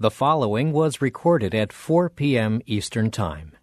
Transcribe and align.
The 0.00 0.12
following 0.12 0.70
was 0.70 1.02
recorded 1.02 1.56
at 1.56 1.72
4 1.72 2.08
p.m. 2.10 2.62
Eastern 2.66 3.10
Time. 3.10 3.57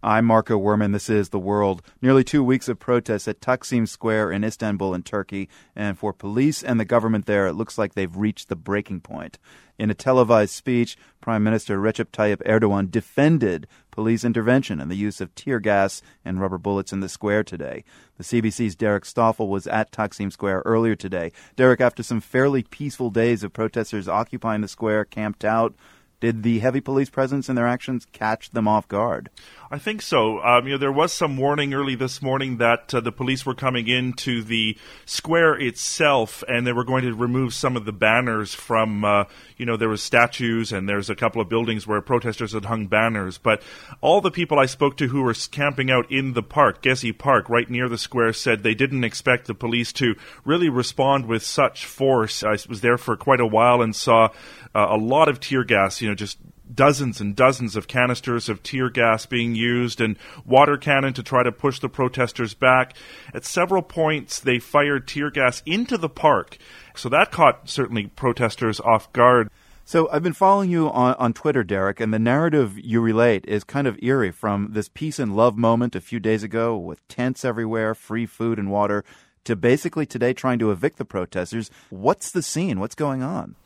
I'm 0.00 0.26
Marco 0.26 0.56
Werman. 0.56 0.92
This 0.92 1.10
is 1.10 1.30
The 1.30 1.40
World. 1.40 1.82
Nearly 2.00 2.22
two 2.22 2.44
weeks 2.44 2.68
of 2.68 2.78
protests 2.78 3.26
at 3.26 3.40
Taksim 3.40 3.88
Square 3.88 4.30
in 4.30 4.44
Istanbul 4.44 4.94
in 4.94 5.02
Turkey. 5.02 5.48
And 5.74 5.98
for 5.98 6.12
police 6.12 6.62
and 6.62 6.78
the 6.78 6.84
government 6.84 7.26
there, 7.26 7.48
it 7.48 7.54
looks 7.54 7.76
like 7.76 7.94
they've 7.94 8.16
reached 8.16 8.48
the 8.48 8.54
breaking 8.54 9.00
point. 9.00 9.40
In 9.76 9.90
a 9.90 9.94
televised 9.94 10.54
speech, 10.54 10.96
Prime 11.20 11.42
Minister 11.42 11.80
Recep 11.80 12.12
Tayyip 12.12 12.46
Erdogan 12.46 12.92
defended 12.92 13.66
police 13.90 14.22
intervention 14.22 14.78
and 14.78 14.88
the 14.88 14.96
use 14.96 15.20
of 15.20 15.34
tear 15.34 15.58
gas 15.58 16.00
and 16.24 16.40
rubber 16.40 16.58
bullets 16.58 16.92
in 16.92 17.00
the 17.00 17.08
square 17.08 17.42
today. 17.42 17.82
The 18.18 18.24
CBC's 18.24 18.76
Derek 18.76 19.04
Stoffel 19.04 19.48
was 19.48 19.66
at 19.66 19.90
Taksim 19.90 20.30
Square 20.30 20.62
earlier 20.64 20.94
today. 20.94 21.32
Derek, 21.56 21.80
after 21.80 22.04
some 22.04 22.20
fairly 22.20 22.62
peaceful 22.62 23.10
days 23.10 23.42
of 23.42 23.52
protesters 23.52 24.06
occupying 24.06 24.60
the 24.60 24.68
square, 24.68 25.04
camped 25.04 25.44
out, 25.44 25.74
did 26.20 26.42
the 26.42 26.58
heavy 26.58 26.80
police 26.80 27.10
presence 27.10 27.48
and 27.48 27.56
their 27.56 27.66
actions 27.66 28.06
catch 28.12 28.50
them 28.50 28.66
off 28.66 28.88
guard? 28.88 29.30
I 29.70 29.76
think 29.76 30.00
so. 30.00 30.42
Um, 30.42 30.66
you 30.66 30.72
know, 30.72 30.78
there 30.78 30.90
was 30.90 31.12
some 31.12 31.36
warning 31.36 31.74
early 31.74 31.94
this 31.94 32.22
morning 32.22 32.56
that 32.56 32.94
uh, 32.94 33.00
the 33.00 33.12
police 33.12 33.44
were 33.44 33.54
coming 33.54 33.86
into 33.86 34.42
the 34.42 34.78
square 35.04 35.60
itself, 35.60 36.42
and 36.48 36.66
they 36.66 36.72
were 36.72 36.84
going 36.84 37.02
to 37.02 37.14
remove 37.14 37.52
some 37.52 37.76
of 37.76 37.84
the 37.84 37.92
banners 37.92 38.54
from. 38.54 39.04
Uh, 39.04 39.24
you 39.58 39.66
know, 39.66 39.76
there 39.76 39.90
was 39.90 40.02
statues, 40.02 40.72
and 40.72 40.88
there's 40.88 41.10
a 41.10 41.14
couple 41.14 41.42
of 41.42 41.50
buildings 41.50 41.86
where 41.86 42.00
protesters 42.00 42.54
had 42.54 42.64
hung 42.64 42.86
banners. 42.86 43.36
But 43.36 43.60
all 44.00 44.22
the 44.22 44.30
people 44.30 44.58
I 44.58 44.64
spoke 44.64 44.96
to 44.98 45.08
who 45.08 45.20
were 45.20 45.34
camping 45.34 45.90
out 45.90 46.10
in 46.10 46.32
the 46.32 46.42
park, 46.42 46.82
Gezi 46.82 47.16
Park, 47.16 47.50
right 47.50 47.68
near 47.68 47.90
the 47.90 47.98
square, 47.98 48.32
said 48.32 48.62
they 48.62 48.74
didn't 48.74 49.04
expect 49.04 49.46
the 49.46 49.54
police 49.54 49.92
to 49.94 50.14
really 50.46 50.70
respond 50.70 51.26
with 51.26 51.42
such 51.42 51.84
force. 51.84 52.42
I 52.42 52.56
was 52.68 52.80
there 52.80 52.96
for 52.96 53.18
quite 53.18 53.40
a 53.40 53.46
while 53.46 53.82
and 53.82 53.94
saw 53.94 54.28
uh, 54.74 54.86
a 54.88 54.96
lot 54.96 55.28
of 55.28 55.40
tear 55.40 55.62
gas. 55.62 56.00
You 56.00 56.08
know, 56.08 56.14
just 56.14 56.38
dozens 56.78 57.20
and 57.20 57.34
dozens 57.34 57.74
of 57.74 57.88
canisters 57.88 58.48
of 58.48 58.62
tear 58.62 58.88
gas 58.88 59.26
being 59.26 59.56
used 59.56 60.00
and 60.00 60.16
water 60.46 60.76
cannon 60.76 61.12
to 61.12 61.24
try 61.24 61.42
to 61.42 61.50
push 61.50 61.80
the 61.80 61.88
protesters 61.88 62.54
back. 62.54 62.94
At 63.34 63.44
several 63.44 63.82
points, 63.82 64.38
they 64.38 64.60
fired 64.60 65.08
tear 65.08 65.28
gas 65.32 65.60
into 65.66 65.98
the 65.98 66.08
park. 66.08 66.56
So 66.94 67.08
that 67.08 67.32
caught 67.32 67.68
certainly 67.68 68.06
protesters 68.06 68.78
off 68.78 69.12
guard. 69.12 69.50
So 69.84 70.08
I've 70.12 70.22
been 70.22 70.32
following 70.32 70.70
you 70.70 70.88
on, 70.88 71.14
on 71.14 71.32
Twitter, 71.32 71.64
Derek, 71.64 71.98
and 71.98 72.14
the 72.14 72.18
narrative 72.20 72.78
you 72.78 73.00
relate 73.00 73.44
is 73.48 73.64
kind 73.64 73.88
of 73.88 73.98
eerie 74.00 74.30
from 74.30 74.68
this 74.70 74.88
peace 74.88 75.18
and 75.18 75.34
love 75.34 75.56
moment 75.56 75.96
a 75.96 76.00
few 76.00 76.20
days 76.20 76.44
ago 76.44 76.76
with 76.76 77.06
tents 77.08 77.44
everywhere, 77.44 77.92
free 77.92 78.24
food 78.24 78.56
and 78.56 78.70
water, 78.70 79.04
to 79.42 79.56
basically 79.56 80.06
today 80.06 80.32
trying 80.32 80.60
to 80.60 80.70
evict 80.70 80.98
the 80.98 81.04
protesters. 81.04 81.72
What's 81.90 82.30
the 82.30 82.42
scene? 82.42 82.78
What's 82.78 82.94
going 82.94 83.22
on? 83.22 83.56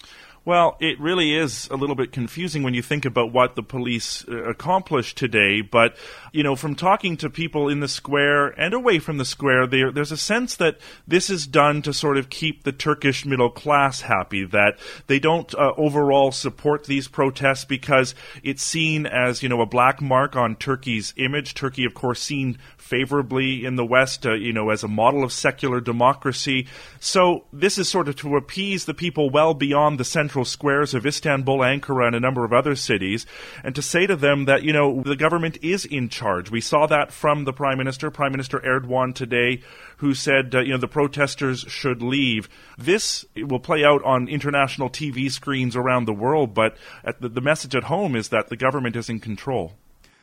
Well, 0.45 0.77
it 0.81 0.99
really 0.99 1.37
is 1.37 1.69
a 1.71 1.77
little 1.77 1.95
bit 1.95 2.11
confusing 2.11 2.65
when 2.65 2.75
you 2.75 2.83
think 2.83 3.05
about 3.05 3.33
what 3.33 3.55
the 3.55 3.63
police 3.63 4.27
uh, 4.27 4.43
accomplished 4.43 5.17
today. 5.17 5.61
But, 5.61 5.95
you 6.33 6.43
know, 6.43 6.57
from 6.57 6.75
talking 6.75 7.17
to 7.19 7.31
people 7.31 7.69
in 7.69 7.79
the 7.79 7.87
square 7.87 8.49
and 8.49 8.75
away 8.75 8.99
from 8.99 9.19
the 9.19 9.25
square, 9.25 9.69
there, 9.69 9.93
there's 9.93 10.11
a 10.11 10.17
sense 10.17 10.57
that 10.57 10.79
this 11.07 11.31
is 11.31 11.47
done 11.47 11.81
to 11.83 11.93
sort 11.93 12.19
of 12.19 12.29
keep 12.29 12.65
the 12.65 12.73
Turkish 12.73 13.25
middle 13.25 13.51
class 13.51 14.01
happy, 14.01 14.45
that 14.47 14.81
they 15.07 15.21
don't 15.21 15.55
uh, 15.55 15.75
overall 15.77 16.33
support 16.33 16.87
these 16.87 17.07
protests 17.07 17.65
because 17.65 18.17
it's 18.43 18.65
seen 18.65 19.07
as, 19.07 19.45
you 19.45 19.49
know, 19.49 19.61
a 19.61 19.67
black 19.67 20.03
mark 20.03 20.35
on 20.35 20.57
Turkey's 20.57 21.15
image. 21.17 21.55
Turkey, 21.55 21.85
of 21.85 21.95
course, 21.95 22.21
seen 22.21 22.59
favorably 22.79 23.65
in 23.65 23.77
the 23.77 23.87
West, 23.87 24.27
uh, 24.27 24.35
you 24.35 24.53
know, 24.53 24.71
as 24.71 24.83
a 24.83 24.89
model 24.89 25.23
of 25.23 25.33
secular 25.33 25.81
democracy. 25.81 26.67
So 26.99 27.45
this 27.53 27.79
is 27.79 27.89
sort 27.89 28.09
of 28.09 28.17
to 28.17 28.37
appease 28.37 28.87
the 28.87 28.93
people 28.93 29.31
well 29.31 29.55
beyond 29.55 30.01
the 30.01 30.05
central 30.05 30.32
central 30.33 30.45
squares 30.47 30.95
of 30.95 31.05
Istanbul, 31.05 31.59
Ankara, 31.59 32.07
and 32.07 32.17
a 32.17 32.21
number 32.21 32.43
of 32.43 32.55
other 32.55 32.75
cities, 32.75 33.27
and 33.63 33.75
to 33.75 33.83
say 33.83 34.07
to 34.07 34.17
them 34.17 34.47
that, 34.47 34.63
you 34.63 34.73
know, 34.73 35.03
the 35.03 35.15
government 35.15 35.59
is 35.61 35.85
in 35.85 36.09
charge. 36.09 36.51
We 36.51 36.63
saw 36.63 36.87
that 36.87 37.13
from 37.13 37.45
the 37.45 37.53
Prime 37.53 37.77
Minister, 37.77 38.11
Prime 38.11 38.33
Minister 38.33 38.59
Erdogan 38.61 39.15
today, 39.15 39.61
who 39.99 40.15
said, 40.15 40.55
uh, 40.55 40.61
you 40.61 40.73
know, 40.73 40.79
the 40.79 40.89
protesters 40.89 41.67
should 41.69 42.01
leave. 42.01 42.49
This 42.79 43.27
will 43.37 43.61
play 43.61 43.85
out 43.85 44.03
on 44.05 44.27
international 44.27 44.89
TV 44.89 45.31
screens 45.31 45.77
around 45.77 46.07
the 46.07 46.15
world, 46.15 46.55
but 46.55 46.79
the, 47.21 47.29
the 47.29 47.43
message 47.43 47.77
at 47.77 47.85
home 47.85 48.17
is 48.17 48.31
that 48.31 48.49
the 48.49 48.57
government 48.57 48.97
is 48.97 49.11
in 49.11 49.21
control. 49.21 49.75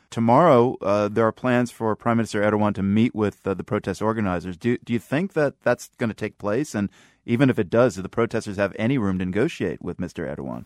Tomorrow, 0.09 0.75
uh, 0.81 1.07
there 1.07 1.27
are 1.27 1.31
plans 1.31 1.69
for 1.69 1.95
Prime 1.95 2.17
Minister 2.17 2.41
Erdogan 2.41 2.73
to 2.73 2.81
meet 2.81 3.13
with 3.13 3.45
uh, 3.45 3.53
the 3.53 3.63
protest 3.63 4.01
organizers. 4.01 4.57
Do, 4.57 4.75
do 4.79 4.91
you 4.91 4.97
think 4.97 5.33
that 5.33 5.61
that's 5.61 5.91
going 5.99 6.09
to 6.09 6.15
take 6.15 6.39
place? 6.39 6.73
And 6.73 6.89
even 7.25 7.49
if 7.49 7.59
it 7.59 7.69
does, 7.69 7.95
do 7.95 8.01
the 8.01 8.09
protesters 8.09 8.57
have 8.57 8.75
any 8.77 8.97
room 8.97 9.19
to 9.19 9.25
negotiate 9.25 9.81
with 9.81 9.97
Mr. 9.97 10.27
Erdogan? 10.27 10.65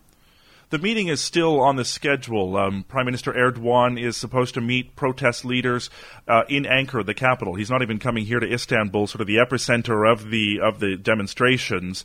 The 0.69 0.80
meeting 0.80 1.08
is 1.08 1.22
still 1.22 1.59
on 1.59 1.75
the 1.75 1.86
schedule. 1.86 2.58
Um, 2.58 2.84
Prime 2.88 3.06
Minister 3.06 3.31
Erdogan 3.31 4.02
is 4.02 4.18
supposed 4.18 4.56
to 4.56 4.62
meet 4.62 4.96
protest 4.96 5.46
leaders 5.46 5.92
uh, 6.28 6.44
in 6.50 6.63
Ankara, 6.63 7.06
the 7.06 7.13
capital. 7.13 7.53
He's 7.53 7.69
not 7.69 7.84
even 7.84 8.00
coming 8.00 8.25
here 8.25 8.40
to 8.40 8.52
Istanbul, 8.52 9.06
sort 9.06 9.22
of 9.22 9.28
the 9.28 9.36
epicenter 9.36 10.12
of 10.12 10.31
the 10.31 10.59
of 10.62 10.80
the 10.80 10.97
demonstrations. 10.97 12.03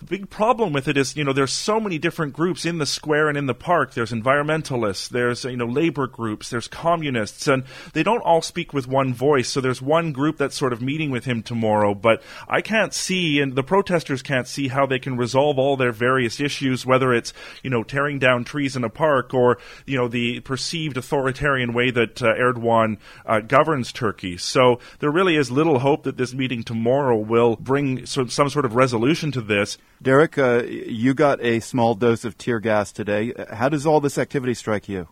The 0.00 0.06
big 0.06 0.28
problem 0.28 0.72
with 0.72 0.88
it 0.88 0.98
is, 0.98 1.16
you 1.16 1.24
know, 1.24 1.32
there's 1.32 1.52
so 1.52 1.78
many 1.78 1.98
different 1.98 2.32
groups 2.32 2.64
in 2.66 2.78
the 2.78 2.84
square 2.84 3.28
and 3.28 3.38
in 3.38 3.46
the 3.46 3.54
park. 3.54 3.94
There's 3.94 4.12
environmentalists, 4.12 5.08
there's, 5.08 5.44
you 5.44 5.56
know, 5.56 5.66
labor 5.66 6.06
groups, 6.06 6.50
there's 6.50 6.68
communists, 6.68 7.46
and 7.46 7.62
they 7.92 8.02
don't 8.02 8.20
all 8.20 8.42
speak 8.42 8.72
with 8.72 8.88
one 8.88 9.14
voice. 9.14 9.48
So 9.48 9.60
there's 9.60 9.80
one 9.80 10.12
group 10.12 10.36
that's 10.36 10.56
sort 10.56 10.72
of 10.72 10.82
meeting 10.82 11.10
with 11.10 11.24
him 11.24 11.42
tomorrow, 11.42 11.94
but 11.94 12.22
I 12.48 12.60
can't 12.60 12.92
see, 12.92 13.40
and 13.40 13.54
the 13.54 13.62
protesters 13.62 14.20
can't 14.20 14.48
see 14.48 14.68
how 14.68 14.84
they 14.84 14.98
can 14.98 15.16
resolve 15.16 15.58
all 15.58 15.76
their 15.76 15.92
various 15.92 16.40
issues, 16.40 16.84
whether 16.84 17.14
it's, 17.14 17.32
you 17.62 17.70
know, 17.70 17.82
tearing 17.84 18.18
down 18.18 18.44
trees 18.44 18.76
in 18.76 18.84
a 18.84 18.90
park 18.90 19.32
or, 19.32 19.58
you 19.86 19.96
know, 19.96 20.08
the 20.08 20.40
perceived 20.40 20.96
authoritarian 20.96 21.72
way 21.72 21.90
that 21.92 22.20
uh, 22.20 22.34
Erdogan 22.34 22.98
uh, 23.24 23.40
governs 23.40 23.92
Turkey. 23.92 24.36
So 24.38 24.80
there 24.98 25.10
really 25.10 25.36
is 25.36 25.50
little 25.50 25.78
hope 25.78 26.02
that 26.02 26.16
this 26.16 26.34
meeting 26.34 26.62
tomorrow 26.62 27.16
will 27.16 27.56
bring 27.56 28.04
some, 28.06 28.28
some 28.28 28.50
sort 28.50 28.64
of 28.64 28.74
resolution 28.74 29.30
to 29.32 29.40
this. 29.40 29.78
Derek, 30.02 30.36
uh, 30.36 30.62
you 30.66 31.14
got 31.14 31.42
a 31.42 31.60
small 31.60 31.94
dose 31.94 32.24
of 32.24 32.36
tear 32.36 32.60
gas 32.60 32.92
today. 32.92 33.32
How 33.50 33.68
does 33.68 33.86
all 33.86 34.00
this 34.00 34.18
activity 34.18 34.54
strike 34.54 34.88
you? 34.88 35.08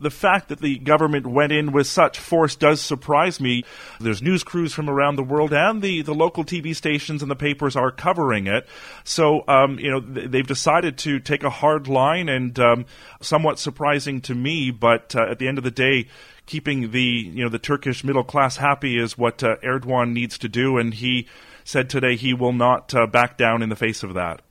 The 0.00 0.10
fact 0.10 0.48
that 0.48 0.60
the 0.60 0.78
government 0.78 1.26
went 1.26 1.52
in 1.52 1.72
with 1.72 1.86
such 1.86 2.18
force 2.18 2.56
does 2.56 2.80
surprise 2.80 3.40
me. 3.40 3.64
There's 4.00 4.22
news 4.22 4.42
crews 4.42 4.72
from 4.72 4.88
around 4.88 5.16
the 5.16 5.22
world, 5.22 5.52
and 5.52 5.82
the, 5.82 6.02
the 6.02 6.14
local 6.14 6.44
TV 6.44 6.74
stations 6.74 7.22
and 7.22 7.30
the 7.30 7.36
papers 7.36 7.76
are 7.76 7.90
covering 7.90 8.46
it. 8.46 8.66
So, 9.04 9.44
um, 9.46 9.78
you 9.78 9.90
know, 9.90 10.00
they've 10.00 10.46
decided 10.46 10.98
to 10.98 11.20
take 11.20 11.44
a 11.44 11.50
hard 11.50 11.86
line, 11.86 12.28
and 12.28 12.58
um, 12.58 12.86
somewhat 13.20 13.58
surprising 13.58 14.20
to 14.22 14.34
me. 14.34 14.70
But 14.70 15.14
uh, 15.14 15.26
at 15.30 15.38
the 15.38 15.48
end 15.48 15.58
of 15.58 15.64
the 15.64 15.70
day, 15.70 16.08
keeping 16.46 16.90
the 16.90 17.02
you 17.32 17.44
know 17.44 17.48
the 17.48 17.58
Turkish 17.58 18.02
middle 18.02 18.24
class 18.24 18.56
happy 18.56 18.98
is 18.98 19.16
what 19.16 19.42
uh, 19.42 19.56
Erdogan 19.62 20.12
needs 20.12 20.38
to 20.38 20.48
do, 20.48 20.78
and 20.78 20.94
he 20.94 21.28
said 21.64 21.88
today 21.88 22.16
he 22.16 22.34
will 22.34 22.52
not 22.52 22.94
uh, 22.94 23.06
back 23.06 23.36
down 23.36 23.62
in 23.62 23.68
the 23.68 23.76
face 23.76 24.02
of 24.02 24.14
that. 24.14 24.42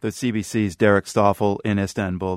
The 0.00 0.08
CBC's 0.08 0.74
Derek 0.74 1.06
Stoffel 1.06 1.60
in 1.64 1.78
Istanbul. 1.78 2.30